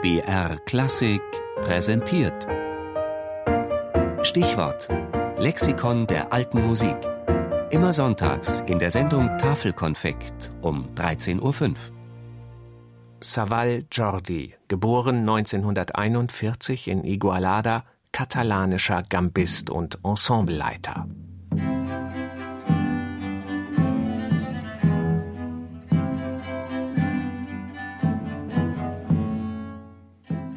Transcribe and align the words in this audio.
BR 0.00 0.58
Klassik 0.64 1.20
präsentiert. 1.60 2.46
Stichwort: 4.22 4.88
Lexikon 5.38 6.06
der 6.06 6.32
alten 6.32 6.64
Musik. 6.64 6.96
Immer 7.70 7.92
sonntags 7.92 8.60
in 8.68 8.78
der 8.78 8.92
Sendung 8.92 9.36
Tafelkonfekt 9.38 10.52
um 10.62 10.88
13.05 10.94 11.40
Uhr. 11.42 11.74
Saval 13.20 13.86
Jordi, 13.90 14.54
geboren 14.68 15.28
1941 15.28 16.86
in 16.86 17.02
Igualada, 17.02 17.82
katalanischer 18.12 19.02
Gambist 19.02 19.68
und 19.68 19.98
Ensembleleiter. 20.04 21.08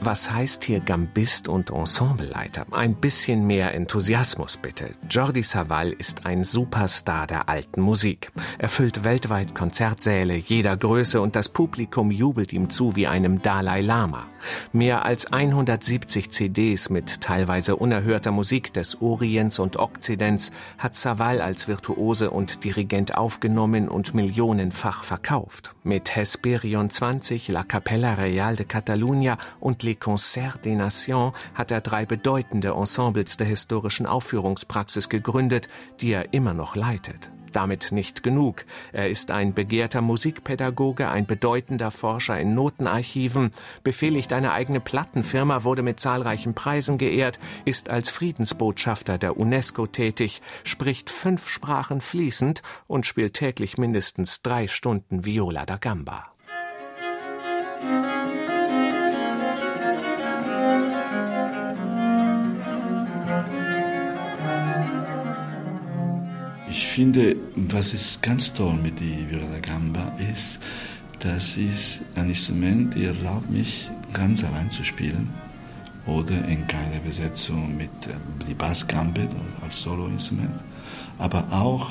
Was 0.00 0.30
heißt 0.30 0.62
hier 0.62 0.78
Gambist 0.78 1.48
und 1.48 1.70
Ensembleleiter? 1.70 2.66
Ein 2.70 2.94
bisschen 2.94 3.44
mehr 3.48 3.74
Enthusiasmus 3.74 4.56
bitte. 4.56 4.90
Jordi 5.10 5.42
Savall 5.42 5.90
ist 5.90 6.24
ein 6.24 6.44
Superstar 6.44 7.26
der 7.26 7.48
alten 7.48 7.80
Musik. 7.80 8.30
Er 8.58 8.68
füllt 8.68 9.02
weltweit 9.02 9.56
Konzertsäle 9.56 10.36
jeder 10.36 10.76
Größe 10.76 11.20
und 11.20 11.34
das 11.34 11.48
Publikum 11.48 12.12
jubelt 12.12 12.52
ihm 12.52 12.70
zu 12.70 12.94
wie 12.94 13.08
einem 13.08 13.42
Dalai 13.42 13.80
Lama. 13.80 14.28
Mehr 14.72 15.04
als 15.04 15.32
170 15.32 16.30
CDs 16.30 16.90
mit 16.90 17.20
teilweise 17.20 17.74
unerhörter 17.74 18.30
Musik 18.30 18.72
des 18.72 19.02
Orients 19.02 19.58
und 19.58 19.78
Okzidents 19.78 20.52
hat 20.78 20.94
Savall 20.94 21.40
als 21.40 21.66
Virtuose 21.66 22.30
und 22.30 22.62
Dirigent 22.62 23.16
aufgenommen 23.16 23.88
und 23.88 24.14
millionenfach 24.14 25.02
verkauft. 25.02 25.74
Mit 25.82 26.14
Hesperion 26.14 26.88
20, 26.88 27.48
La 27.48 27.64
Capella 27.64 28.14
Real 28.14 28.54
de 28.54 28.64
Catalunya 28.64 29.38
und 29.58 29.82
Les 29.82 29.97
Concerts 30.00 30.62
des 30.62 30.76
Nations 30.76 31.34
hat 31.54 31.70
er 31.70 31.80
drei 31.80 32.06
bedeutende 32.06 32.70
Ensembles 32.70 33.36
der 33.36 33.46
historischen 33.46 34.06
Aufführungspraxis 34.06 35.08
gegründet, 35.08 35.68
die 36.00 36.12
er 36.12 36.32
immer 36.32 36.54
noch 36.54 36.76
leitet. 36.76 37.30
Damit 37.52 37.92
nicht 37.92 38.22
genug. 38.22 38.64
Er 38.92 39.08
ist 39.08 39.30
ein 39.30 39.54
begehrter 39.54 40.00
Musikpädagoge, 40.00 41.08
ein 41.08 41.26
bedeutender 41.26 41.90
Forscher 41.90 42.38
in 42.38 42.54
Notenarchiven, 42.54 43.50
befehligt 43.82 44.32
eine 44.32 44.52
eigene 44.52 44.80
Plattenfirma, 44.80 45.64
wurde 45.64 45.82
mit 45.82 46.00
zahlreichen 46.00 46.54
Preisen 46.54 46.98
geehrt, 46.98 47.38
ist 47.64 47.90
als 47.90 48.10
Friedensbotschafter 48.10 49.18
der 49.18 49.38
UNESCO 49.38 49.86
tätig, 49.86 50.42
spricht 50.64 51.10
fünf 51.10 51.48
Sprachen 51.48 52.00
fließend 52.00 52.62
und 52.86 53.06
spielt 53.06 53.34
täglich 53.34 53.78
mindestens 53.78 54.42
drei 54.42 54.68
Stunden 54.68 55.24
Viola 55.24 55.64
da 55.64 55.76
Gamba. 55.76 56.37
Ich 66.70 66.86
finde, 66.86 67.34
was 67.56 67.94
ist 67.94 68.22
ganz 68.22 68.52
toll 68.52 68.74
mit 68.74 69.00
der 69.00 69.30
Viola 69.30 69.46
da 69.46 69.58
Gamba 69.58 70.12
ist, 70.30 70.60
das 71.18 71.56
ist 71.56 72.04
ein 72.14 72.28
Instrument, 72.28 72.94
das 72.94 73.18
erlaubt 73.18 73.50
mich 73.50 73.90
ganz 74.12 74.44
allein 74.44 74.70
zu 74.70 74.84
spielen 74.84 75.30
oder 76.06 76.36
in 76.46 76.66
keiner 76.66 77.00
Besetzung 77.04 77.76
mit 77.76 77.90
ähm, 78.06 78.20
die 78.48 78.54
Bassgambit 78.54 79.30
als 79.62 79.80
Soloinstrument. 79.80 80.62
Aber 81.18 81.52
auch, 81.52 81.90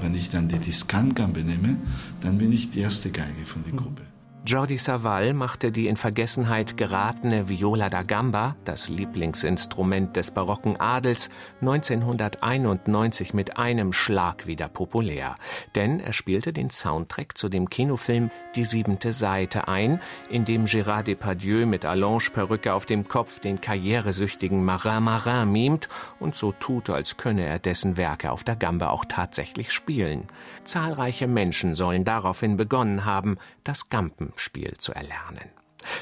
wenn 0.00 0.14
ich 0.14 0.28
dann 0.28 0.48
die 0.48 0.58
Diskantgambe 0.58 1.40
nehme, 1.40 1.76
dann 2.20 2.38
bin 2.38 2.52
ich 2.52 2.68
die 2.68 2.80
erste 2.80 3.10
Geige 3.10 3.44
von 3.44 3.64
der 3.64 3.72
Gruppe. 3.72 4.02
Jordi 4.46 4.76
Savall 4.76 5.32
machte 5.32 5.72
die 5.72 5.86
in 5.86 5.96
Vergessenheit 5.96 6.76
geratene 6.76 7.48
Viola 7.48 7.88
da 7.88 8.02
Gamba, 8.02 8.56
das 8.66 8.90
Lieblingsinstrument 8.90 10.16
des 10.16 10.32
barocken 10.32 10.78
Adels, 10.78 11.30
1991 11.62 13.32
mit 13.32 13.56
einem 13.56 13.94
Schlag 13.94 14.46
wieder 14.46 14.68
populär. 14.68 15.36
Denn 15.74 15.98
er 15.98 16.12
spielte 16.12 16.52
den 16.52 16.68
Soundtrack 16.68 17.38
zu 17.38 17.48
dem 17.48 17.70
Kinofilm 17.70 18.30
Die 18.54 18.66
siebente 18.66 19.14
Seite 19.14 19.66
ein, 19.66 19.98
in 20.28 20.44
dem 20.44 20.66
Gérard 20.66 21.04
Depardieu 21.04 21.64
mit 21.64 21.86
Allonge-Perücke 21.86 22.74
auf 22.74 22.84
dem 22.84 23.08
Kopf 23.08 23.40
den 23.40 23.62
karrieresüchtigen 23.62 24.62
Marin 24.62 25.04
Marin 25.04 25.50
mimt 25.50 25.88
und 26.20 26.34
so 26.34 26.52
tut, 26.52 26.90
als 26.90 27.16
könne 27.16 27.46
er 27.46 27.58
dessen 27.58 27.96
Werke 27.96 28.30
auf 28.30 28.44
der 28.44 28.56
Gamba 28.56 28.90
auch 28.90 29.06
tatsächlich 29.08 29.72
spielen. 29.72 30.26
Zahlreiche 30.64 31.28
Menschen 31.28 31.74
sollen 31.74 32.04
daraufhin 32.04 32.58
begonnen 32.58 33.06
haben, 33.06 33.38
das 33.64 33.88
Gampen 33.88 34.33
Spiel 34.36 34.74
zu 34.78 34.92
erlernen. 34.92 35.50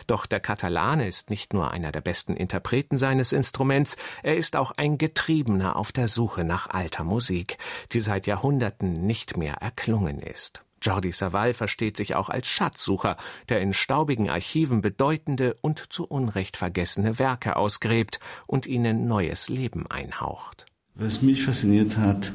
Doch 0.07 0.27
der 0.27 0.41
Katalane 0.41 1.09
ist 1.09 1.31
nicht 1.31 1.53
nur 1.53 1.71
einer 1.71 1.93
der 1.93 2.01
besten 2.01 2.37
Interpreten 2.37 2.97
seines 2.97 3.33
Instruments, 3.33 3.97
er 4.23 4.37
ist 4.37 4.57
auch 4.57 4.73
ein 4.73 4.99
Getriebener 4.99 5.77
auf 5.77 5.93
der 5.93 6.09
Suche 6.09 6.45
nach 6.45 6.71
alter 6.71 7.05
Musik, 7.05 7.59
die 7.93 8.01
seit 8.01 8.27
Jahrhunderten 8.27 8.93
nicht 8.93 9.37
mehr 9.37 9.55
erklungen 9.55 10.21
ist. 10.21 10.63
Jordi 10.83 11.13
Savall 11.13 11.55
versteht 11.55 11.97
sich 11.97 12.17
auch 12.17 12.29
als 12.29 12.49
Schatzsucher, 12.49 13.17
der 13.49 13.61
in 13.61 13.73
staubigen 13.73 14.29
Archiven 14.29 14.81
bedeutende 14.81 15.57
und 15.63 15.93
zu 15.93 16.05
Unrecht 16.07 16.57
vergessene 16.57 17.19
Werke 17.21 17.57
ausgräbt 17.57 18.19
und 18.47 18.67
ihnen 18.67 19.07
neues 19.07 19.49
Leben 19.49 19.87
einhaucht. 19.87 20.67
Was 20.95 21.23
mich 21.23 21.45
fasziniert 21.45 21.97
hat, 21.99 22.33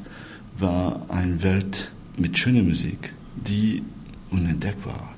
war 0.56 1.10
eine 1.10 1.42
Welt 1.42 1.92
mit 2.16 2.38
schöner 2.38 2.62
Musik, 2.62 3.14
die 3.36 3.84
unentdeckt 4.30 4.84
war. 4.84 5.16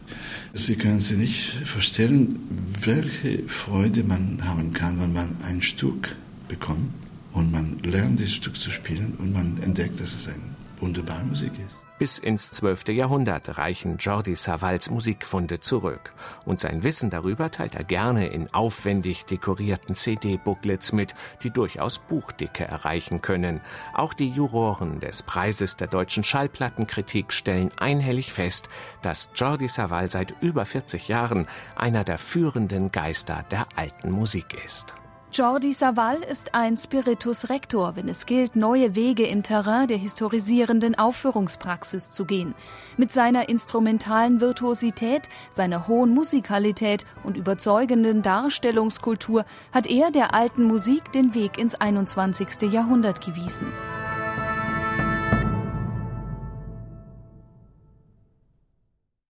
Sie 0.52 0.76
können 0.76 1.00
sich 1.00 1.16
nicht 1.16 1.66
vorstellen, 1.66 2.38
welche 2.82 3.46
Freude 3.48 4.04
man 4.04 4.40
haben 4.44 4.72
kann, 4.72 5.00
wenn 5.00 5.12
man 5.12 5.36
ein 5.46 5.62
Stück 5.62 6.16
bekommt 6.48 6.92
und 7.32 7.52
man 7.52 7.78
lernt, 7.84 8.18
dieses 8.18 8.34
Stück 8.34 8.56
zu 8.56 8.70
spielen 8.70 9.14
und 9.18 9.32
man 9.32 9.62
entdeckt, 9.62 10.00
dass 10.00 10.14
es 10.14 10.28
eine 10.28 10.42
wunderbare 10.80 11.24
Musik 11.24 11.52
ist. 11.66 11.89
Bis 12.00 12.16
ins 12.16 12.50
12. 12.52 12.88
Jahrhundert 12.88 13.58
reichen 13.58 13.98
Jordi 13.98 14.34
Savals 14.34 14.88
Musikfunde 14.88 15.60
zurück. 15.60 16.14
Und 16.46 16.58
sein 16.58 16.82
Wissen 16.82 17.10
darüber 17.10 17.50
teilt 17.50 17.74
er 17.74 17.84
gerne 17.84 18.28
in 18.28 18.50
aufwendig 18.54 19.26
dekorierten 19.26 19.94
CD-Booklets 19.94 20.94
mit, 20.94 21.14
die 21.42 21.50
durchaus 21.50 21.98
Buchdicke 21.98 22.64
erreichen 22.64 23.20
können. 23.20 23.60
Auch 23.92 24.14
die 24.14 24.30
Juroren 24.30 24.98
des 25.00 25.22
Preises 25.22 25.76
der 25.76 25.88
deutschen 25.88 26.24
Schallplattenkritik 26.24 27.34
stellen 27.34 27.70
einhellig 27.76 28.32
fest, 28.32 28.70
dass 29.02 29.32
Jordi 29.34 29.68
Saval 29.68 30.08
seit 30.08 30.34
über 30.40 30.64
40 30.64 31.06
Jahren 31.06 31.46
einer 31.76 32.02
der 32.02 32.16
führenden 32.16 32.90
Geister 32.92 33.44
der 33.50 33.66
alten 33.76 34.10
Musik 34.10 34.56
ist. 34.64 34.94
Jordi 35.32 35.72
Savall 35.72 36.24
ist 36.24 36.56
ein 36.56 36.76
Spiritus 36.76 37.50
Rector, 37.50 37.94
wenn 37.94 38.08
es 38.08 38.26
gilt, 38.26 38.56
neue 38.56 38.96
Wege 38.96 39.24
im 39.28 39.44
Terrain 39.44 39.86
der 39.86 39.96
historisierenden 39.96 40.96
Aufführungspraxis 40.96 42.10
zu 42.10 42.24
gehen. 42.24 42.52
Mit 42.96 43.12
seiner 43.12 43.48
instrumentalen 43.48 44.40
Virtuosität, 44.40 45.28
seiner 45.48 45.86
hohen 45.86 46.12
Musikalität 46.14 47.04
und 47.22 47.36
überzeugenden 47.36 48.22
Darstellungskultur 48.22 49.44
hat 49.72 49.86
er 49.86 50.10
der 50.10 50.34
alten 50.34 50.64
Musik 50.64 51.12
den 51.12 51.32
Weg 51.32 51.58
ins 51.58 51.76
21. 51.76 52.62
Jahrhundert 52.72 53.24
gewiesen. 53.24 53.72